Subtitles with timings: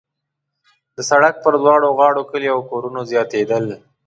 [0.95, 3.65] د سړک پر دواړو غاړو کلي او کورونه زیاتېدل.